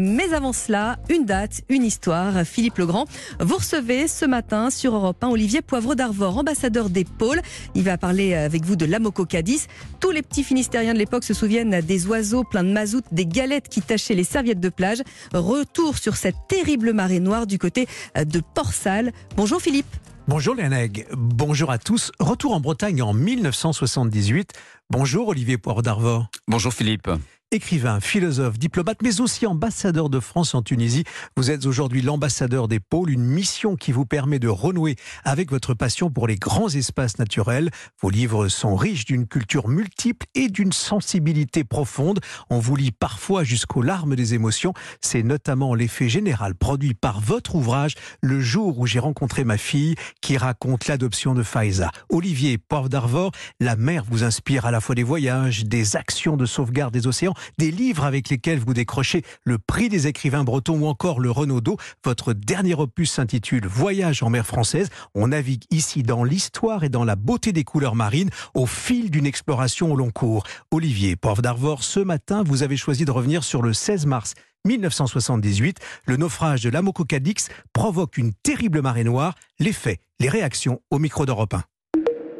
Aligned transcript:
Mais 0.00 0.32
avant 0.32 0.52
cela, 0.52 0.98
une 1.10 1.24
date, 1.24 1.62
une 1.68 1.82
histoire. 1.82 2.44
Philippe 2.44 2.78
Legrand, 2.78 3.06
vous 3.40 3.56
recevez 3.56 4.06
ce 4.06 4.24
matin 4.24 4.70
sur 4.70 4.94
Europe 4.94 5.22
1 5.22 5.28
Olivier 5.28 5.60
Poivre 5.60 5.94
d'Arvor, 5.94 6.38
ambassadeur 6.38 6.88
des 6.88 7.04
pôles. 7.04 7.40
Il 7.74 7.82
va 7.82 7.98
parler 7.98 8.34
avec 8.34 8.64
vous 8.64 8.76
de 8.76 8.86
l'Amoco 8.86 9.24
Cadiz. 9.24 9.66
Tous 9.98 10.10
les 10.12 10.22
petits 10.22 10.44
Finistériens 10.44 10.94
de 10.94 10.98
l'époque 10.98 11.24
se 11.24 11.34
souviennent 11.34 11.80
des 11.80 12.06
oiseaux 12.06 12.44
pleins 12.44 12.64
de 12.64 12.72
mazout, 12.72 13.04
des 13.10 13.26
galettes 13.26 13.68
qui 13.68 13.82
tachaient 13.82 14.14
les 14.14 14.24
serviettes 14.24 14.60
de 14.60 14.68
plage. 14.68 15.02
Retour 15.34 15.98
sur 15.98 16.16
cette 16.16 16.36
terrible 16.48 16.92
marée 16.92 17.20
noire 17.20 17.46
du 17.46 17.58
côté 17.58 17.88
de 18.16 18.40
Port-Salle. 18.54 19.12
Bonjour 19.36 19.60
Philippe. 19.60 19.96
Bonjour 20.28 20.54
Léoneg, 20.54 21.06
bonjour 21.16 21.70
à 21.70 21.78
tous. 21.78 22.12
Retour 22.20 22.54
en 22.54 22.60
Bretagne 22.60 23.02
en 23.02 23.14
1978. 23.14 24.52
Bonjour 24.90 25.28
Olivier 25.28 25.58
Poivre 25.58 25.82
d'Arvor. 25.82 26.28
Bonjour 26.46 26.72
Philippe. 26.72 27.08
Écrivain, 27.50 27.98
philosophe, 27.98 28.58
diplomate, 28.58 29.00
mais 29.02 29.22
aussi 29.22 29.46
ambassadeur 29.46 30.10
de 30.10 30.20
France 30.20 30.54
en 30.54 30.60
Tunisie, 30.60 31.04
vous 31.34 31.50
êtes 31.50 31.64
aujourd'hui 31.64 32.02
l'ambassadeur 32.02 32.68
des 32.68 32.78
pôles, 32.78 33.08
une 33.08 33.24
mission 33.24 33.74
qui 33.74 33.90
vous 33.90 34.04
permet 34.04 34.38
de 34.38 34.48
renouer 34.48 34.96
avec 35.24 35.50
votre 35.50 35.72
passion 35.72 36.10
pour 36.10 36.26
les 36.26 36.36
grands 36.36 36.68
espaces 36.68 37.18
naturels. 37.18 37.70
Vos 38.02 38.10
livres 38.10 38.48
sont 38.48 38.76
riches 38.76 39.06
d'une 39.06 39.26
culture 39.26 39.68
multiple 39.68 40.26
et 40.34 40.50
d'une 40.50 40.72
sensibilité 40.72 41.64
profonde. 41.64 42.20
On 42.50 42.58
vous 42.58 42.76
lit 42.76 42.92
parfois 42.92 43.44
jusqu'aux 43.44 43.80
larmes 43.80 44.14
des 44.14 44.34
émotions. 44.34 44.74
C'est 45.00 45.22
notamment 45.22 45.74
l'effet 45.74 46.10
général 46.10 46.54
produit 46.54 46.92
par 46.92 47.18
votre 47.22 47.54
ouvrage 47.54 47.94
Le 48.20 48.42
jour 48.42 48.78
où 48.78 48.86
j'ai 48.86 48.98
rencontré 48.98 49.44
ma 49.44 49.56
fille 49.56 49.94
qui 50.20 50.36
raconte 50.36 50.86
l'adoption 50.86 51.32
de 51.32 51.42
Faiza. 51.42 51.92
Olivier 52.10 52.58
Poivre 52.58 52.90
d'Arvor, 52.90 53.32
la 53.58 53.76
mer 53.76 54.04
vous 54.06 54.22
inspire 54.22 54.66
à 54.66 54.70
la 54.70 54.82
fois 54.82 54.94
des 54.94 55.02
voyages, 55.02 55.64
des 55.64 55.96
actions 55.96 56.36
de 56.36 56.44
sauvegarde 56.44 56.92
des 56.92 57.06
océans, 57.06 57.32
des 57.58 57.70
livres 57.70 58.04
avec 58.04 58.28
lesquels 58.28 58.58
vous 58.58 58.74
décrochez 58.74 59.22
le 59.44 59.58
prix 59.58 59.88
des 59.88 60.06
écrivains 60.06 60.44
bretons 60.44 60.80
ou 60.80 60.86
encore 60.86 61.20
le 61.20 61.30
Renaudot. 61.30 61.76
Votre 62.04 62.32
dernier 62.32 62.74
opus 62.74 63.12
s'intitule 63.12 63.66
Voyage 63.66 64.22
en 64.22 64.30
mer 64.30 64.46
française. 64.46 64.88
On 65.14 65.28
navigue 65.28 65.64
ici 65.70 66.02
dans 66.02 66.24
l'histoire 66.24 66.84
et 66.84 66.88
dans 66.88 67.04
la 67.04 67.16
beauté 67.16 67.52
des 67.52 67.64
couleurs 67.64 67.94
marines 67.94 68.30
au 68.54 68.66
fil 68.66 69.10
d'une 69.10 69.26
exploration 69.26 69.92
au 69.92 69.96
long 69.96 70.10
cours. 70.10 70.44
Olivier 70.70 71.16
Poivre 71.16 71.42
d'Arvor, 71.42 71.84
ce 71.84 72.00
matin, 72.00 72.42
vous 72.42 72.62
avez 72.62 72.76
choisi 72.76 73.04
de 73.04 73.10
revenir 73.10 73.44
sur 73.44 73.62
le 73.62 73.72
16 73.72 74.06
mars 74.06 74.34
1978. 74.64 75.78
Le 76.06 76.16
naufrage 76.16 76.62
de 76.62 76.70
l'Amoco 76.70 77.04
Cadix 77.04 77.48
provoque 77.72 78.18
une 78.18 78.32
terrible 78.34 78.82
marée 78.82 79.04
noire. 79.04 79.34
Les 79.58 79.72
faits, 79.72 80.00
les 80.20 80.28
réactions 80.28 80.80
au 80.90 80.98
micro 80.98 81.26
d'Europe 81.26 81.54
1. 81.54 81.62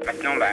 Maintenant, 0.06 0.36
bah, 0.38 0.46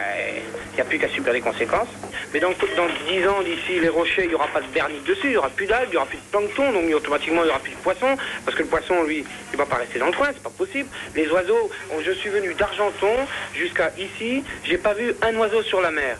il 0.71 0.75
n'y 0.75 0.81
a 0.81 0.85
plus 0.85 0.99
qu'à 0.99 1.09
subir 1.09 1.33
les 1.33 1.41
conséquences. 1.41 1.87
Mais 2.33 2.39
donc, 2.39 2.55
dans 2.75 2.87
10 3.07 3.27
ans, 3.27 3.41
d'ici 3.43 3.79
les 3.79 3.89
rochers, 3.89 4.23
il 4.23 4.29
n'y 4.29 4.35
aura 4.35 4.47
pas 4.47 4.61
de 4.61 4.71
vernis 4.73 4.99
dessus, 5.05 5.25
il 5.25 5.29
n'y 5.31 5.37
aura 5.37 5.49
plus 5.49 5.65
d'algues, 5.65 5.87
il 5.87 5.91
n'y 5.91 5.97
aura 5.97 6.05
plus 6.05 6.17
de 6.17 6.23
plancton, 6.31 6.71
donc 6.71 6.93
automatiquement, 6.93 7.41
il 7.41 7.45
n'y 7.45 7.49
aura 7.49 7.59
plus 7.59 7.71
de 7.71 7.77
poisson, 7.77 8.17
parce 8.43 8.57
que 8.57 8.63
le 8.63 8.69
poisson, 8.69 9.03
lui, 9.03 9.19
il 9.19 9.53
ne 9.53 9.57
va 9.57 9.65
pas 9.65 9.77
rester 9.77 9.99
dans 9.99 10.07
le 10.07 10.13
coin, 10.13 10.27
c'est 10.33 10.43
pas 10.43 10.49
possible. 10.49 10.89
Les 11.15 11.27
oiseaux, 11.29 11.69
je 12.03 12.11
suis 12.11 12.29
venu 12.29 12.53
d'Argenton 12.53 13.15
jusqu'à 13.53 13.91
ici, 13.97 14.43
j'ai 14.63 14.77
pas 14.77 14.93
vu 14.93 15.13
un 15.21 15.35
oiseau 15.35 15.63
sur 15.63 15.81
la 15.81 15.91
mer. 15.91 16.17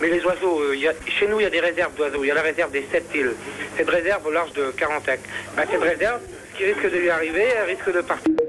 Mais 0.00 0.08
les 0.08 0.24
oiseaux, 0.24 0.60
euh, 0.60 0.76
chez 1.06 1.26
nous, 1.26 1.40
il 1.40 1.44
y 1.44 1.46
a 1.46 1.50
des 1.50 1.60
réserves 1.60 1.94
d'oiseaux. 1.94 2.22
Il 2.22 2.28
y 2.28 2.30
a 2.30 2.34
la 2.34 2.42
réserve 2.42 2.70
des 2.70 2.86
sept 2.92 3.04
îles. 3.14 3.34
Cette 3.76 3.90
réserve 3.90 4.24
au 4.26 4.30
large 4.30 4.52
de 4.52 4.70
Carantec. 4.70 5.20
Ben, 5.56 5.64
cette 5.70 5.82
réserve, 5.82 6.20
ce 6.52 6.58
qui 6.58 6.64
risque 6.64 6.90
de 6.90 6.98
lui 6.98 7.10
arriver, 7.10 7.46
elle 7.56 7.70
risque 7.70 7.92
de 7.92 8.00
partir. 8.00 8.41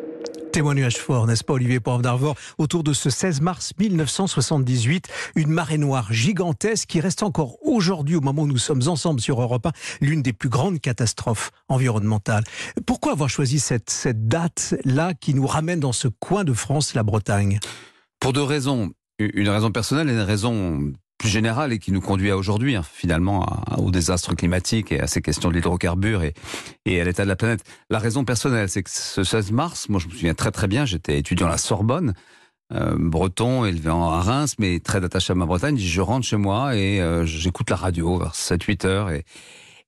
Témoignage 0.54 0.98
fort, 0.98 1.26
n'est-ce 1.26 1.44
pas, 1.44 1.54
Olivier 1.54 1.80
Poivre 1.80 2.04
d'Arvor 2.04 2.36
Autour 2.59 2.84
de 2.84 2.94
ce 2.94 3.09
16 3.09 3.42
mars 3.42 3.73
1978, 3.80 5.08
une 5.36 5.50
marée 5.50 5.80
noire 5.80 6.14
gigantesque 6.14 6.88
qui 6.90 7.00
reste 7.00 7.23
encore 7.23 7.58
aujourd'hui, 7.64 8.16
au 8.18 8.22
moment 8.22 8.44
où 8.44 8.48
nous 8.48 8.60
sommes 8.60 8.88
ensemble 8.88 9.20
sur 9.20 9.42
Europe 9.42 9.66
1, 9.66 9.72
l'une 10.02 10.22
des 10.22 10.32
plus 10.32 10.50
grandes 10.50 10.80
catastrophes 10.80 11.50
environnementales. 11.70 12.44
Pourquoi 12.86 13.14
avoir 13.14 13.30
choisi 13.30 13.58
cette, 13.58 13.90
cette 13.90 14.28
date-là 14.28 15.16
qui 15.16 15.34
nous 15.34 15.48
ramène 15.48 15.80
dans 15.80 15.92
ce 15.92 16.08
coin 16.08 16.44
de 16.44 16.54
France, 16.54 16.94
la 16.94 17.02
Bretagne? 17.02 17.60
Pour 18.20 18.32
deux 18.32 18.44
raisons. 18.44 18.92
Une 19.17 19.50
raison 19.50 19.72
personnelle 19.72 20.08
et 20.08 20.14
une 20.14 20.20
raison 20.20 20.94
plus 21.23 21.72
et 21.72 21.80
qui 21.80 21.92
nous 21.92 22.02
conduit 22.02 22.32
à 22.32 22.38
aujourd'hui, 22.38 22.76
hein, 22.76 22.84
finalement, 22.84 23.45
au 23.78 23.92
désastre 23.92 24.36
climatique 24.36 24.92
et 24.92 25.00
à 25.00 25.08
ces 25.08 25.22
questions 25.22 25.50
de 25.50 25.56
l'hydrocarbure 25.56 26.23
et, 26.23 26.34
et 26.86 27.00
à 27.00 27.06
l'état 27.06 27.23
de 27.23 27.30
la 27.30 27.36
planète. 27.38 27.64
La 27.89 28.00
raison 28.00 28.26
personnelle, 28.26 28.67
c'est 28.67 28.84
que 28.84 28.89
ce 28.89 29.23
16 29.23 29.52
mars, 29.52 29.88
moi 29.88 30.00
je 30.02 30.08
me 30.08 30.12
souviens 30.12 30.33
très 30.33 30.52
très 30.52 30.67
bien, 30.67 30.86
j'étais 30.86 31.17
étudiant 31.17 31.48
à 31.48 31.52
la 31.52 31.58
Sorbonne, 31.58 32.14
euh, 32.73 32.95
breton, 32.98 33.64
élevé 33.66 33.89
à 33.89 34.22
Reims, 34.22 34.56
mais 34.60 34.80
très 34.80 35.04
attaché 35.04 35.32
à 35.32 35.36
ma 35.36 35.45
Bretagne. 35.45 35.78
Je 35.78 36.02
rentre 36.02 36.26
chez 36.26 36.38
moi 36.38 36.76
et 36.76 37.02
euh, 37.02 37.26
j'écoute 37.26 37.70
la 37.70 37.78
radio 37.78 38.17
vers 38.17 38.33
7-8 38.33 38.86
heures 38.86 39.10
et, 39.10 39.23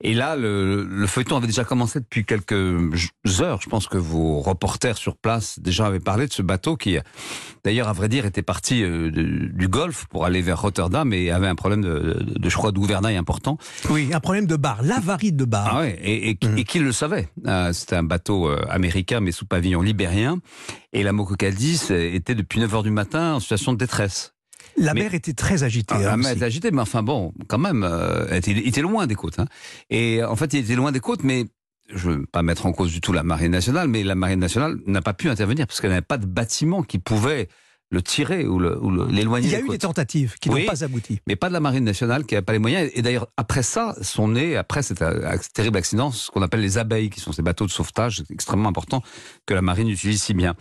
et 0.01 0.13
là, 0.13 0.35
le, 0.35 0.83
le, 0.83 1.07
feuilleton 1.07 1.37
avait 1.37 1.47
déjà 1.47 1.63
commencé 1.63 2.01
depuis 2.01 2.25
quelques 2.25 2.53
heures. 3.39 3.61
Je 3.61 3.69
pense 3.69 3.87
que 3.87 3.97
vos 3.97 4.41
reporters 4.41 4.97
sur 4.97 5.15
place 5.15 5.57
déjà 5.59 5.85
avaient 5.85 6.01
parlé 6.01 6.27
de 6.27 6.33
ce 6.33 6.41
bateau 6.41 6.75
qui, 6.75 6.97
d'ailleurs, 7.63 7.87
à 7.87 7.93
vrai 7.93 8.09
dire, 8.09 8.25
était 8.25 8.41
parti 8.41 8.83
euh, 8.83 9.09
du 9.09 9.67
Golfe 9.69 10.05
pour 10.07 10.25
aller 10.25 10.41
vers 10.41 10.61
Rotterdam 10.61 11.13
et 11.13 11.31
avait 11.31 11.47
un 11.47 11.55
problème 11.55 11.81
de, 11.81 11.97
de, 11.97 12.39
de 12.39 12.49
je 12.49 12.57
crois, 12.57 12.73
de 12.73 12.77
gouvernail 12.77 13.15
important. 13.15 13.57
Oui, 13.89 14.09
un 14.13 14.19
problème 14.19 14.47
de 14.47 14.57
bar, 14.57 14.83
l'avarie 14.83 15.31
de 15.31 15.45
bar. 15.45 15.69
Ah 15.71 15.79
ouais, 15.79 15.97
et, 16.03 16.29
et, 16.29 16.37
mmh. 16.45 16.57
et 16.57 16.63
qui 16.65 16.79
le 16.79 16.91
savait 16.91 17.29
euh, 17.47 17.71
C'était 17.71 17.95
un 17.95 18.03
bateau 18.03 18.49
euh, 18.49 18.65
américain, 18.69 19.21
mais 19.21 19.31
sous 19.31 19.45
pavillon 19.45 19.81
libérien. 19.81 20.39
Et 20.91 21.03
la 21.03 21.13
Mococadis 21.13 21.89
était 21.89 22.35
depuis 22.35 22.59
9 22.59 22.75
heures 22.75 22.83
du 22.83 22.91
matin 22.91 23.35
en 23.35 23.39
situation 23.39 23.71
de 23.71 23.77
détresse. 23.77 24.34
La 24.77 24.93
mais, 24.93 25.03
mer 25.03 25.13
était 25.13 25.33
très 25.33 25.63
agitée. 25.63 25.95
Ah, 25.97 26.01
la 26.01 26.13
hein, 26.13 26.17
mer 26.17 26.31
était 26.31 26.43
agitée, 26.43 26.71
mais 26.71 26.81
enfin 26.81 27.03
bon, 27.03 27.33
quand 27.47 27.57
même, 27.57 27.83
euh, 27.83 28.27
était, 28.29 28.51
il 28.51 28.67
était 28.67 28.81
loin 28.81 29.07
des 29.07 29.15
côtes. 29.15 29.39
Hein. 29.39 29.45
Et 29.89 30.23
en 30.23 30.35
fait, 30.35 30.53
il 30.53 30.59
était 30.59 30.75
loin 30.75 30.91
des 30.91 30.99
côtes, 30.99 31.23
mais 31.23 31.45
je 31.93 32.09
ne 32.09 32.15
veux 32.15 32.25
pas 32.25 32.41
mettre 32.41 32.65
en 32.65 32.71
cause 32.71 32.91
du 32.91 33.01
tout 33.01 33.13
la 33.13 33.23
marine 33.23 33.51
nationale, 33.51 33.87
mais 33.87 34.03
la 34.03 34.15
marine 34.15 34.39
nationale 34.39 34.77
n'a 34.85 35.01
pas 35.01 35.13
pu 35.13 35.29
intervenir 35.29 35.67
parce 35.67 35.81
qu'elle 35.81 35.91
n'avait 35.91 36.01
pas 36.01 36.17
de 36.17 36.25
bâtiment 36.25 36.83
qui 36.83 36.99
pouvait 36.99 37.47
le 37.95 38.01
tirer 38.01 38.45
ou 38.45 38.59
l'éloigner. 38.59 39.47
Il 39.47 39.51
y 39.51 39.55
a 39.55 39.61
eu 39.61 39.69
des 39.69 39.77
tentatives 39.77 40.35
qui 40.39 40.49
oui, 40.49 40.61
n'ont 40.61 40.71
pas 40.71 40.83
abouti. 40.83 41.19
Mais 41.27 41.37
pas 41.37 41.47
de 41.47 41.53
la 41.53 41.61
marine 41.61 41.85
nationale 41.85 42.25
qui 42.25 42.35
n'a 42.35 42.41
pas 42.41 42.51
les 42.51 42.59
moyens. 42.59 42.91
Et 42.93 43.01
d'ailleurs, 43.01 43.27
après 43.37 43.63
ça, 43.63 43.95
sont 44.01 44.27
nés, 44.27 44.57
après 44.57 44.83
cet 44.83 45.03
terrible 45.53 45.77
accident, 45.77 46.11
ce 46.11 46.29
qu'on 46.29 46.41
appelle 46.41 46.59
les 46.59 46.77
abeilles, 46.77 47.09
qui 47.09 47.21
sont 47.21 47.31
ces 47.31 47.41
bateaux 47.41 47.65
de 47.65 47.71
sauvetage 47.71 48.23
extrêmement 48.29 48.69
importants 48.69 49.01
que 49.45 49.53
la 49.53 49.61
marine 49.61 49.87
utilise 49.87 50.21
si 50.21 50.33
bien. 50.33 50.55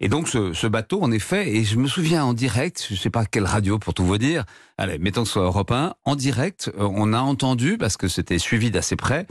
Et 0.00 0.08
donc, 0.08 0.28
ce, 0.28 0.52
ce 0.52 0.66
bateau, 0.66 1.02
en 1.02 1.10
effet, 1.10 1.56
et 1.56 1.64
je 1.64 1.76
me 1.78 1.88
souviens 1.88 2.24
en 2.24 2.34
direct, 2.34 2.84
je 2.86 2.94
ne 2.94 2.98
sais 2.98 3.10
pas 3.10 3.24
quelle 3.24 3.46
radio 3.46 3.78
pour 3.78 3.94
tout 3.94 4.04
vous 4.04 4.18
dire, 4.18 4.44
allez, 4.76 4.98
mettons 4.98 5.22
que 5.22 5.28
ce 5.28 5.34
soit 5.34 5.44
Europe 5.44 5.72
1, 5.72 5.94
en 6.04 6.16
direct, 6.16 6.70
on 6.76 7.14
a 7.14 7.20
entendu, 7.20 7.78
parce 7.78 7.96
que 7.96 8.08
c'était 8.08 8.38
suivi 8.38 8.70
d'assez 8.70 8.96
près, 8.96 9.26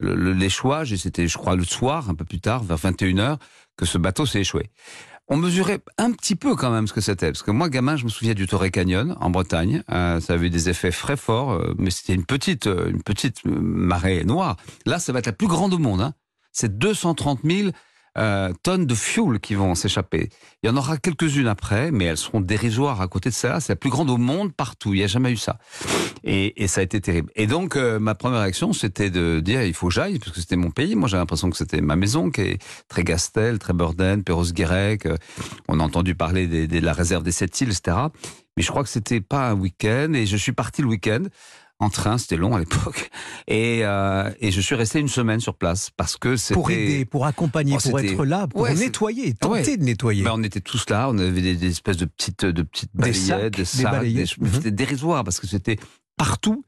l'échouage, 0.00 0.92
et 0.92 0.98
c'était, 0.98 1.28
je 1.28 1.38
crois, 1.38 1.56
le 1.56 1.64
soir, 1.64 2.10
un 2.10 2.14
peu 2.14 2.24
plus 2.26 2.40
tard, 2.40 2.62
vers 2.62 2.76
21h, 2.76 3.38
que 3.76 3.86
ce 3.86 3.96
bateau 3.96 4.26
s'est 4.26 4.40
échoué 4.40 4.70
on 5.30 5.36
mesurait 5.36 5.78
un 5.96 6.10
petit 6.10 6.34
peu 6.34 6.56
quand 6.56 6.70
même 6.70 6.88
ce 6.88 6.92
que 6.92 7.00
c'était. 7.00 7.28
Parce 7.28 7.44
que 7.44 7.52
moi, 7.52 7.68
gamin, 7.68 7.96
je 7.96 8.04
me 8.04 8.10
souviens 8.10 8.34
du 8.34 8.48
Torrey 8.48 8.70
Canyon 8.70 9.16
en 9.20 9.30
Bretagne. 9.30 9.82
Euh, 9.90 10.20
ça 10.20 10.34
avait 10.34 10.50
des 10.50 10.68
effets 10.68 10.90
très 10.90 11.16
forts, 11.16 11.52
euh, 11.52 11.72
mais 11.78 11.90
c'était 11.90 12.14
une 12.14 12.26
petite, 12.26 12.66
euh, 12.66 12.90
une 12.90 13.02
petite 13.02 13.44
marée 13.44 14.24
noire. 14.24 14.56
Là, 14.86 14.98
ça 14.98 15.12
va 15.12 15.20
être 15.20 15.26
la 15.26 15.32
plus 15.32 15.46
grande 15.46 15.72
au 15.72 15.78
monde. 15.78 16.00
Hein. 16.00 16.14
C'est 16.52 16.76
230 16.76 17.40
000 17.44 17.70
euh, 18.18 18.52
tonnes 18.62 18.86
de 18.86 18.94
fuel 18.94 19.38
qui 19.40 19.54
vont 19.54 19.74
s'échapper. 19.74 20.30
Il 20.62 20.66
y 20.66 20.70
en 20.70 20.76
aura 20.76 20.96
quelques-unes 20.96 21.46
après, 21.46 21.90
mais 21.90 22.06
elles 22.06 22.16
seront 22.16 22.40
dérisoires 22.40 23.00
à 23.00 23.08
côté 23.08 23.30
de 23.30 23.34
ça. 23.34 23.60
C'est 23.60 23.72
la 23.72 23.76
plus 23.76 23.90
grande 23.90 24.10
au 24.10 24.16
monde 24.16 24.52
partout. 24.52 24.94
Il 24.94 24.98
n'y 24.98 25.04
a 25.04 25.06
jamais 25.06 25.30
eu 25.30 25.36
ça. 25.36 25.58
Et, 26.24 26.66
ça 26.66 26.80
a 26.80 26.84
été 26.84 27.00
terrible. 27.00 27.30
Et 27.36 27.46
donc, 27.46 27.76
euh, 27.76 27.98
ma 27.98 28.14
première 28.14 28.40
réaction, 28.40 28.72
c'était 28.72 29.10
de 29.10 29.40
dire 29.40 29.62
il 29.62 29.74
faut 29.74 29.88
que 29.88 29.94
j'aille, 29.94 30.18
parce 30.18 30.32
que 30.32 30.40
c'était 30.40 30.56
mon 30.56 30.70
pays. 30.70 30.96
Moi, 30.96 31.08
j'ai 31.08 31.16
l'impression 31.16 31.50
que 31.50 31.56
c'était 31.56 31.80
ma 31.80 31.96
maison, 31.96 32.30
qui 32.30 32.40
est 32.42 32.62
très 32.88 33.04
Gastel, 33.04 33.58
très 33.58 33.72
Burden, 33.72 34.24
Perros-Guirec. 34.24 35.06
Euh, 35.06 35.16
on 35.68 35.80
a 35.80 35.82
entendu 35.82 36.14
parler 36.14 36.46
de 36.46 36.78
la 36.80 36.92
réserve 36.92 37.22
des 37.22 37.32
sept 37.32 37.60
îles, 37.60 37.70
etc. 37.70 37.96
Mais 38.56 38.62
je 38.62 38.70
crois 38.70 38.82
que 38.82 38.88
c'était 38.88 39.20
pas 39.20 39.50
un 39.50 39.54
week-end. 39.54 40.12
Et 40.14 40.26
je 40.26 40.36
suis 40.36 40.52
parti 40.52 40.82
le 40.82 40.88
week-end 40.88 41.22
en 41.80 41.90
train, 41.90 42.18
c'était 42.18 42.36
long 42.36 42.54
à 42.54 42.58
l'époque, 42.58 43.10
et, 43.48 43.80
euh, 43.84 44.30
et 44.38 44.52
je 44.52 44.60
suis 44.60 44.74
resté 44.74 45.00
une 45.00 45.08
semaine 45.08 45.40
sur 45.40 45.54
place 45.54 45.90
parce 45.96 46.16
que 46.16 46.36
c'était 46.36 46.54
pour 46.54 46.70
aider, 46.70 47.04
pour 47.04 47.26
accompagner, 47.26 47.76
oh, 47.76 47.88
pour 47.88 47.98
être 47.98 48.24
là, 48.24 48.46
pour 48.46 48.60
ouais, 48.60 48.74
nettoyer, 48.74 49.32
tenter 49.34 49.70
ouais. 49.70 49.76
de 49.76 49.82
nettoyer. 49.82 50.22
Ben, 50.22 50.32
on 50.34 50.42
était 50.42 50.60
tous 50.60 50.88
là, 50.90 51.08
on 51.08 51.18
avait 51.18 51.40
des, 51.40 51.56
des, 51.56 51.70
espèces 51.70 51.96
de 51.96 52.04
petites, 52.04 52.44
de 52.44 52.62
petites 52.62 52.90
balayettes, 52.94 53.16
des 53.16 53.18
sacs, 53.18 53.56
des, 53.56 53.64
sacs, 53.64 54.02
des, 54.02 54.24
mmh. 54.24 54.52
c'était 54.52 54.70
dérisoire 54.70 55.24
parce 55.24 55.40
que 55.40 55.46
c'était 55.46 55.78
partout 56.16 56.64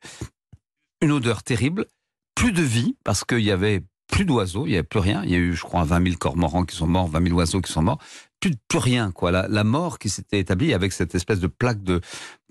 une 1.02 1.12
odeur 1.12 1.42
terrible, 1.42 1.86
plus 2.34 2.52
de 2.52 2.62
vie 2.62 2.96
parce 3.04 3.24
qu'il 3.24 3.40
y 3.40 3.50
avait 3.50 3.82
plus 4.10 4.24
d'oiseaux, 4.24 4.66
il 4.66 4.70
n'y 4.70 4.76
avait 4.76 4.82
plus 4.82 5.00
rien. 5.00 5.22
Il 5.24 5.30
y 5.30 5.34
a 5.34 5.38
eu, 5.38 5.54
je 5.54 5.62
crois, 5.62 5.84
20 5.84 6.04
000 6.04 6.16
cormorans 6.16 6.64
qui 6.64 6.76
sont 6.76 6.86
morts, 6.86 7.08
20 7.08 7.24
000 7.24 7.36
oiseaux 7.36 7.60
qui 7.60 7.72
sont 7.72 7.82
morts. 7.82 7.98
Plus, 8.42 8.56
plus 8.66 8.78
rien, 8.78 9.12
quoi. 9.12 9.30
La, 9.30 9.46
la 9.46 9.62
mort 9.62 10.00
qui 10.00 10.08
s'était 10.08 10.40
établie 10.40 10.74
avec 10.74 10.92
cette 10.92 11.14
espèce 11.14 11.38
de 11.38 11.46
plaque 11.46 11.82
de 11.82 12.00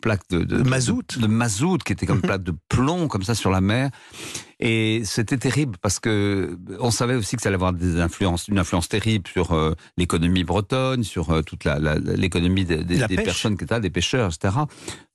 plaque 0.01 0.21
de, 0.29 0.39
de, 0.39 0.57
de 0.57 0.69
mazout, 0.69 1.03
de, 1.15 1.21
de, 1.21 1.27
mazout 1.27 1.77
qui 1.83 1.93
était 1.93 2.05
comme 2.05 2.21
plaque 2.21 2.43
de 2.43 2.53
plomb 2.69 3.07
comme 3.07 3.23
ça 3.23 3.35
sur 3.35 3.51
la 3.51 3.61
mer. 3.61 3.91
Et 4.59 5.01
c'était 5.05 5.37
terrible 5.37 5.77
parce 5.81 5.99
que 5.99 6.57
on 6.79 6.91
savait 6.91 7.15
aussi 7.15 7.35
que 7.35 7.41
ça 7.41 7.49
allait 7.49 7.55
avoir 7.55 7.73
des 7.73 7.99
influences, 7.99 8.47
une 8.47 8.57
influence 8.57 8.89
terrible 8.89 9.27
sur 9.27 9.51
euh, 9.51 9.73
l'économie 9.97 10.43
bretonne, 10.43 11.03
sur 11.03 11.31
euh, 11.31 11.41
toute 11.41 11.65
l'économie 11.65 12.65
des, 12.65 12.83
des 12.85 13.15
personnes 13.17 13.57
qui 13.57 13.65
étaient 13.65 13.75
là, 13.75 13.79
des 13.79 13.89
pêcheurs, 13.89 14.31
etc. 14.33 14.55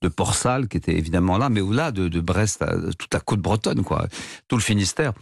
De 0.03 0.09
Port-Salle 0.09 0.69
qui 0.69 0.77
était 0.77 0.97
évidemment 0.97 1.39
là, 1.39 1.49
mais 1.49 1.63
au-delà 1.63 1.91
de, 1.91 2.09
de, 2.09 2.21
Brest, 2.21 2.65
toute 2.99 3.15
la 3.15 3.21
côte 3.21 3.41
bretonne, 3.41 3.83
quoi, 3.83 4.07
tout 4.47 4.57
le 4.57 4.63
Finistère. 4.63 5.15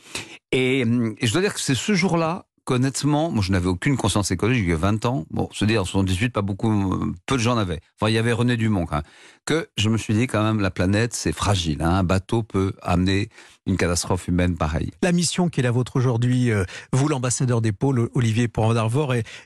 Et, 0.53 0.81
et 0.81 1.27
je 1.27 1.33
dois 1.33 1.43
dire 1.43 1.55
que 1.55 1.61
c'est 1.61 1.75
ce 1.75 1.95
jour-là 1.95 2.47
honnêtement, 2.71 3.31
moi 3.31 3.43
je 3.43 3.53
n'avais 3.53 3.67
aucune 3.67 3.97
conscience 3.97 4.31
écologique 4.31 4.65
il 4.65 4.71
y 4.71 4.73
a 4.73 4.77
20 4.77 5.05
ans. 5.07 5.27
Bon, 5.31 5.49
se 5.53 5.65
dire 5.65 5.83
en 5.83 5.85
78, 5.85 6.31
pas 6.31 6.43
beaucoup, 6.43 7.15
peu 7.27 7.37
de 7.37 7.41
gens 7.41 7.57
n'avaient. 7.57 7.81
Enfin, 8.01 8.11
il 8.11 8.15
y 8.15 8.19
avait 8.19 8.33
René 8.33 8.57
Dumont 8.57 8.87
quand 8.87 8.97
même. 8.97 9.05
Que 9.45 9.69
je 9.77 9.91
me 9.91 9.99
suis 9.99 10.15
dit 10.15 10.27
quand 10.27 10.43
même, 10.43 10.61
la 10.61 10.71
planète 10.71 11.15
c'est 11.15 11.33
fragile. 11.33 11.83
Hein. 11.83 11.91
Un 11.91 12.05
bateau 12.05 12.43
peut 12.43 12.73
amener 12.83 13.29
une 13.67 13.77
catastrophe 13.77 14.29
humaine 14.29 14.57
pareille. 14.57 14.91
La 15.03 15.13
mission 15.13 15.49
qui 15.49 15.61
est 15.61 15.63
la 15.63 15.71
vôtre 15.71 15.97
aujourd'hui, 15.97 16.51
euh, 16.51 16.65
vous 16.93 17.09
l'ambassadeur 17.09 17.61
des 17.61 17.73
pôles, 17.73 18.09
Olivier 18.15 18.49
Poirot 18.49 18.75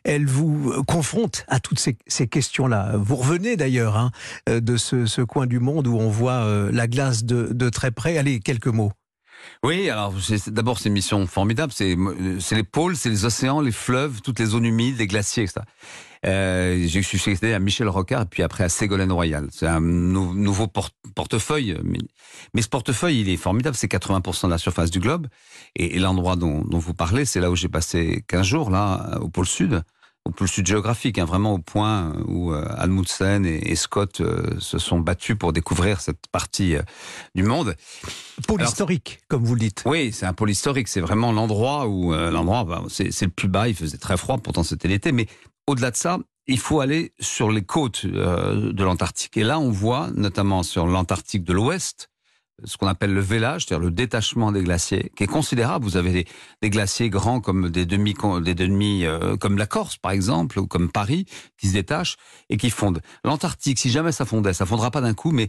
elle 0.05 0.26
vous 0.26 0.82
confronte 0.87 1.44
à 1.49 1.61
toutes 1.61 1.79
ces, 1.81 2.26
questions-là. 2.26 2.97
Vous 2.97 3.17
revenez 3.17 3.56
d'ailleurs 3.56 3.97
hein, 3.97 4.11
euh, 4.49 4.61
de 4.61 4.76
ce, 4.76 5.23
coin 5.23 5.47
du 5.47 5.61
monde 5.61 5.87
où 5.87 5.97
on 5.97 6.09
voit 6.09 6.44
euh, 6.44 6.71
la 6.73 6.87
glace 6.87 7.25
de 7.25 7.69
très 7.71 7.91
près. 7.91 8.19
Allez, 8.19 8.41
quelques 8.41 8.69
mots. 8.69 8.93
Oui, 9.64 9.90
alors 9.90 10.14
d'abord 10.49 10.79
c'est 10.79 10.88
une 10.88 10.94
mission 10.94 11.26
formidable. 11.26 11.73
C'est 11.73 11.96
les 11.96 12.62
pôles, 12.62 12.96
c'est 12.96 13.11
les 13.11 13.25
océans, 13.25 13.61
les 13.61 13.73
fleuves, 13.73 14.20
toutes 14.23 14.38
les 14.38 14.46
zones 14.46 14.64
humides, 14.64 14.99
les 14.99 15.06
glaciers, 15.06 15.44
etc. 15.44 15.61
Euh, 16.26 16.85
J'ai 16.87 17.02
succédé 17.02 17.52
à 17.52 17.58
Michel 17.58 17.88
Rocard 17.88 18.23
et 18.23 18.26
puis 18.26 18.43
après 18.43 18.64
à 18.64 18.69
Ségolène 18.69 19.12
Royal. 19.12 19.49
C'est 19.50 19.67
un 19.67 19.81
nouveau 19.81 20.67
portefeuille. 21.14 21.76
Mais, 22.55 22.62
ce 22.62 22.69
portefeuille, 22.69 23.20
il 23.20 23.29
est 23.29 23.37
formidable. 23.37 23.76
C'est 23.76 23.90
80% 23.90 24.46
de 24.46 24.50
la 24.50 24.58
surface 24.58 24.90
du 24.90 25.00
globe. 25.00 25.26
Et, 25.76 25.99
l'endroit 25.99 26.37
dont, 26.37 26.62
dont, 26.62 26.79
vous 26.79 26.94
parlez, 26.94 27.25
c'est 27.25 27.40
là 27.40 27.50
où 27.50 27.56
j'ai 27.56 27.69
passé 27.69 28.25
15 28.29 28.46
jours, 28.46 28.70
là, 28.70 29.19
au 29.20 29.29
pôle 29.29 29.46
sud 29.46 29.82
au 30.29 30.31
plus 30.31 30.47
sud 30.47 30.67
géographique, 30.67 31.19
hein, 31.19 31.25
vraiment 31.25 31.55
au 31.55 31.59
point 31.59 32.13
où 32.27 32.53
euh, 32.53 32.69
Almundsen 32.77 33.47
et, 33.47 33.75
Scott 33.77 34.21
euh, 34.21 34.61
se 34.61 34.79
sont 34.79 35.01
battus 35.01 35.37
pour 35.39 35.55
découvrir 35.55 36.03
cette 36.03 36.27
partie 36.31 36.77
euh, 36.77 36.83
du 37.35 37.43
monde. 37.43 37.75
Pôle 38.47 38.63
historique, 38.63 39.21
comme 39.29 39.43
vous 39.45 39.55
le 39.55 39.61
dites. 39.61 39.83
Oui, 39.87 40.13
c'est 40.13 40.27
un 40.27 40.35
pôle 40.35 40.51
historique. 40.51 40.89
C'est 40.89 41.01
vraiment 41.01 41.33
l'endroit 41.33 41.89
où 41.89 42.13
l'endroit, 42.13 42.65
bah, 42.65 42.83
c'est 42.89 43.23
le 43.23 43.31
plus 43.31 43.49
bas. 43.49 43.69
Il 43.69 43.75
faisait 43.75 43.99
très 43.99 44.17
froid, 44.17 44.39
pourtant 44.39 44.63
c'était 44.63 44.87
l'été. 44.87 45.13
Mais 45.13 45.27
au-delà 45.67 45.91
de 45.91 45.97
ça, 45.97 46.19
il 46.47 46.59
faut 46.59 46.81
aller 46.81 47.13
sur 47.19 47.51
les 47.51 47.63
côtes 47.63 48.07
de 48.07 48.85
l'Antarctique. 48.85 49.37
Et 49.37 49.45
là, 49.45 49.59
on 49.59 49.71
voit, 49.71 50.11
notamment 50.15 50.63
sur 50.63 50.87
l'Antarctique 50.87 51.43
de 51.43 51.53
l'Ouest, 51.53 52.11
ce 52.65 52.77
qu'on 52.77 52.87
appelle 52.87 53.15
le 53.15 53.21
vélage, 53.21 53.65
c'est-à-dire 53.65 53.85
le 53.85 53.91
détachement 53.91 54.53
des 54.53 54.63
glaciers, 54.63 55.13
qui 55.17 55.25
est 55.25 55.29
considérable. 55.29 55.85
Vous 55.85 55.97
avez 55.97 56.27
des, 56.63 56.71
glaciers 56.71 57.11
grands 57.11 57.41
comme 57.41 57.71
des 57.71 57.87
demi, 57.87 58.15
des 58.43 58.55
demi 58.55 59.05
euh, 59.05 59.37
comme 59.37 59.59
la 59.59 59.67
Corse 59.67 59.97
par 59.97 60.13
exemple, 60.13 60.59
ou 60.59 60.67
comme 60.67 60.91
Paris, 60.91 61.27
qui 61.57 61.69
se 61.69 61.75
détachent 61.75 62.17
et 62.49 62.57
qui 62.57 62.71
fondent. 62.71 63.01
L'Antarctique, 63.25 63.79
si 63.79 63.91
jamais 63.91 64.13
ça 64.13 64.25
fondait, 64.25 64.53
ça 64.53 64.67
fondra 64.67 64.91
pas 64.91 65.01
d'un 65.01 65.15
coup, 65.15 65.31
mais 65.31 65.49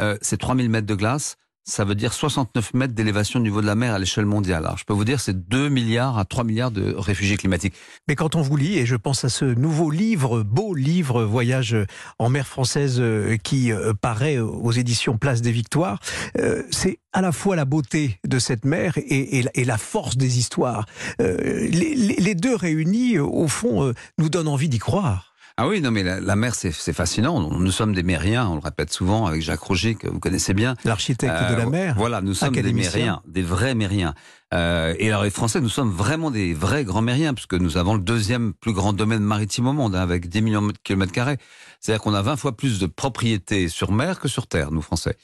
euh, 0.00 0.16
c'est 0.20 0.38
3000 0.38 0.68
mètres 0.70 0.86
de 0.86 0.94
glace 0.94 1.36
ça 1.64 1.84
veut 1.84 1.94
dire 1.94 2.12
69 2.12 2.74
mètres 2.74 2.94
d'élévation 2.94 3.38
du 3.38 3.44
niveau 3.44 3.60
de 3.60 3.66
la 3.66 3.74
mer 3.74 3.94
à 3.94 3.98
l'échelle 3.98 4.26
mondiale. 4.26 4.64
Alors, 4.64 4.78
je 4.78 4.84
peux 4.84 4.92
vous 4.92 5.04
dire, 5.04 5.20
c'est 5.20 5.48
2 5.48 5.68
milliards 5.68 6.18
à 6.18 6.24
3 6.24 6.44
milliards 6.44 6.70
de 6.70 6.94
réfugiés 6.94 7.36
climatiques. 7.36 7.74
Mais 8.08 8.16
quand 8.16 8.34
on 8.34 8.42
vous 8.42 8.56
lit, 8.56 8.78
et 8.78 8.86
je 8.86 8.96
pense 8.96 9.24
à 9.24 9.28
ce 9.28 9.44
nouveau 9.44 9.90
livre, 9.90 10.42
beau 10.42 10.74
livre, 10.74 11.22
Voyage 11.22 11.76
en 12.18 12.28
mer 12.28 12.46
française, 12.46 12.96
euh, 12.98 13.36
qui 13.36 13.72
euh, 13.72 13.92
paraît 13.92 14.38
aux 14.38 14.72
éditions 14.72 15.16
Place 15.18 15.42
des 15.42 15.52
Victoires, 15.52 16.00
euh, 16.38 16.62
c'est 16.70 16.98
à 17.12 17.20
la 17.20 17.32
fois 17.32 17.56
la 17.56 17.64
beauté 17.64 18.18
de 18.26 18.38
cette 18.38 18.64
mer 18.64 18.94
et, 18.96 19.42
la 19.64 19.78
force 19.78 20.16
des 20.16 20.38
histoires. 20.38 20.86
les, 21.18 22.34
deux 22.34 22.54
réunis, 22.54 23.18
au 23.18 23.48
fond, 23.48 23.92
nous 24.18 24.28
donnent 24.28 24.48
envie 24.48 24.68
d'y 24.68 24.78
croire. 24.78 25.29
Ah 25.62 25.68
oui, 25.68 25.82
non, 25.82 25.90
mais 25.90 26.02
la, 26.02 26.36
mer, 26.36 26.54
c'est 26.54 26.72
fascinant. 26.94 27.38
Nous 27.38 27.70
sommes 27.70 27.94
des 27.94 28.02
mériens, 28.02 28.48
on 28.48 28.54
le 28.54 28.62
répète 28.62 28.90
souvent 28.90 29.26
avec 29.26 29.42
Jacques 29.42 29.60
Roger, 29.60 29.94
que 29.94 30.08
vous 30.08 30.18
connaissez 30.18 30.54
bien. 30.54 30.74
L'architecte 30.86 31.34
de 31.34 31.54
la 31.54 31.66
euh, 31.66 31.68
mer. 31.68 31.94
Voilà, 31.98 32.22
nous 32.22 32.32
sommes 32.32 32.54
des 32.54 32.72
mériens, 32.72 33.20
des 33.26 33.42
vrais 33.42 33.74
mériens. 33.74 34.14
Euh, 34.54 34.94
et 34.98 35.08
alors 35.08 35.22
les 35.22 35.28
Français, 35.28 35.60
nous 35.60 35.68
sommes 35.68 35.90
vraiment 35.90 36.30
des 36.30 36.54
vrais 36.54 36.82
grands 36.84 37.02
mériens, 37.02 37.34
puisque 37.34 37.52
nous 37.52 37.76
avons 37.76 37.92
le 37.92 38.00
deuxième 38.00 38.54
plus 38.54 38.72
grand 38.72 38.94
domaine 38.94 39.22
maritime 39.22 39.66
au 39.66 39.74
monde, 39.74 39.94
hein, 39.94 40.00
avec 40.00 40.30
10 40.30 40.40
millions 40.40 40.66
de 40.66 40.72
kilomètres 40.82 41.12
carrés. 41.12 41.36
C'est-à-dire 41.78 42.00
qu'on 42.00 42.14
a 42.14 42.22
20 42.22 42.36
fois 42.36 42.56
plus 42.56 42.78
de 42.78 42.86
propriétés 42.86 43.68
sur 43.68 43.92
mer 43.92 44.18
que 44.18 44.28
sur 44.28 44.46
terre, 44.46 44.70
nous 44.70 44.80
Français. 44.80 45.18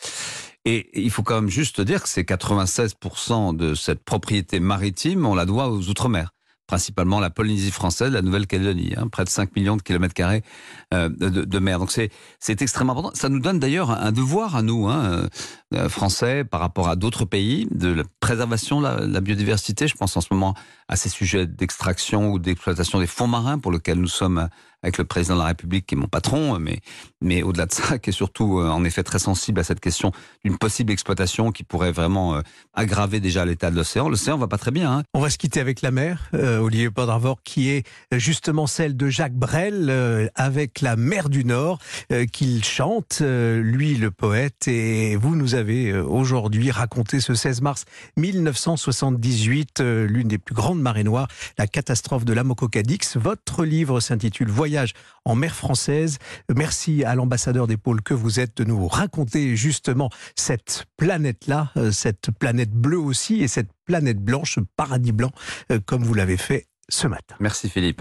Et 0.66 0.90
il 1.02 1.10
faut 1.10 1.22
quand 1.22 1.36
même 1.36 1.48
juste 1.48 1.80
dire 1.80 2.02
que 2.02 2.10
c'est 2.10 2.28
96% 2.28 3.56
de 3.56 3.74
cette 3.74 4.04
propriété 4.04 4.60
maritime, 4.60 5.24
on 5.24 5.34
la 5.34 5.46
doit 5.46 5.70
aux 5.70 5.88
Outre-mer 5.88 6.35
principalement 6.66 7.20
la 7.20 7.30
Polynésie 7.30 7.70
française, 7.70 8.10
la 8.12 8.22
Nouvelle-Calédonie, 8.22 8.94
hein, 8.96 9.08
près 9.08 9.24
de 9.24 9.28
5 9.28 9.54
millions 9.56 9.76
de 9.76 9.82
kilomètres 9.82 10.14
carrés 10.14 10.42
euh, 10.94 11.08
de, 11.08 11.58
mer. 11.58 11.78
Donc 11.78 11.90
c'est 11.90 12.62
extrêmement 12.62 12.92
important. 12.92 13.12
Ça 13.14 13.28
nous 13.28 13.40
donne 13.40 13.58
d'ailleurs 13.58 13.90
un 13.90 14.12
devoir 14.12 14.56
à 14.56 14.62
nous, 14.62 14.88
hein, 14.88 15.04
euh, 15.04 15.28
euh, 15.74 15.88
français, 15.88 16.44
par 16.44 16.60
rapport 16.60 16.88
à 16.88 16.96
d'autres 16.96 17.24
pays, 17.24 17.68
de 17.70 17.88
la 17.88 18.02
préservation 18.20 18.80
de 18.80 18.86
la, 19.06 19.20
biodiversité. 19.20 19.88
Je 19.88 19.94
pense 19.94 20.16
en 20.16 20.20
ce 20.20 20.28
moment 20.30 20.54
à 20.88 20.96
ces 20.96 21.08
sujets 21.08 21.46
d'extraction 21.46 22.30
ou 22.30 22.38
d'exploitation 22.38 22.98
des 22.98 23.06
fonds 23.06 23.26
marins, 23.26 23.58
pour 23.58 23.72
lesquels 23.72 23.98
nous 23.98 24.06
sommes 24.06 24.48
avec 24.86 24.98
le 24.98 25.04
président 25.04 25.34
de 25.34 25.40
la 25.40 25.46
République 25.46 25.86
qui 25.86 25.96
est 25.96 25.98
mon 25.98 26.06
patron, 26.06 26.60
mais, 26.60 26.78
mais 27.20 27.42
au-delà 27.42 27.66
de 27.66 27.72
ça, 27.72 27.98
qui 28.02 28.10
est 28.10 28.12
surtout 28.12 28.60
euh, 28.60 28.68
en 28.68 28.84
effet 28.84 29.02
très 29.02 29.18
sensible 29.18 29.58
à 29.58 29.64
cette 29.64 29.80
question 29.80 30.12
d'une 30.44 30.58
possible 30.58 30.92
exploitation 30.92 31.50
qui 31.50 31.64
pourrait 31.64 31.90
vraiment 31.90 32.36
euh, 32.36 32.40
aggraver 32.72 33.18
déjà 33.18 33.44
l'état 33.44 33.70
de 33.70 33.76
l'océan. 33.76 34.08
L'océan 34.08 34.38
va 34.38 34.46
pas 34.46 34.58
très 34.58 34.70
bien. 34.70 34.98
Hein. 34.98 35.02
On 35.12 35.20
va 35.20 35.28
se 35.28 35.38
quitter 35.38 35.58
avec 35.58 35.82
la 35.82 35.90
mer, 35.90 36.30
euh, 36.34 36.58
Olivier 36.58 36.90
Podravor, 36.90 37.42
qui 37.42 37.68
est 37.70 37.84
justement 38.12 38.68
celle 38.68 38.96
de 38.96 39.08
Jacques 39.08 39.34
Brel, 39.34 40.30
avec 40.34 40.80
la 40.80 40.96
mer 40.96 41.28
du 41.28 41.44
Nord, 41.44 41.78
qu'il 42.32 42.64
chante, 42.64 43.20
lui 43.20 43.96
le 43.96 44.10
poète, 44.10 44.68
et 44.68 45.16
vous 45.16 45.34
nous 45.34 45.54
avez 45.54 45.96
aujourd'hui 45.98 46.70
raconté 46.70 47.20
ce 47.20 47.34
16 47.34 47.60
mars 47.62 47.84
1978, 48.16 49.80
l'une 49.80 50.28
des 50.28 50.38
plus 50.38 50.54
grandes 50.54 50.80
marées 50.80 51.04
noires, 51.04 51.28
la 51.58 51.66
catastrophe 51.66 52.24
de 52.24 52.32
l'Amococadix. 52.32 53.16
Votre 53.16 53.64
livre 53.64 54.00
s'intitule 54.00 54.48
Voyage 54.48 54.75
en 55.24 55.34
mer 55.34 55.54
française. 55.54 56.18
Merci 56.54 57.04
à 57.04 57.14
l'ambassadeur 57.14 57.66
des 57.66 57.76
pôles 57.76 58.02
que 58.02 58.14
vous 58.14 58.40
êtes 58.40 58.56
de 58.58 58.64
nous 58.64 58.86
raconter 58.86 59.56
justement 59.56 60.10
cette 60.34 60.86
planète-là, 60.96 61.72
euh, 61.76 61.90
cette 61.90 62.30
planète 62.30 62.70
bleue 62.70 62.98
aussi, 62.98 63.42
et 63.42 63.48
cette 63.48 63.70
planète 63.84 64.18
blanche, 64.18 64.58
paradis 64.76 65.12
blanc, 65.12 65.30
euh, 65.70 65.78
comme 65.84 66.02
vous 66.04 66.14
l'avez 66.14 66.36
fait 66.36 66.66
ce 66.88 67.06
matin. 67.06 67.36
Merci 67.40 67.68
Philippe. 67.68 67.94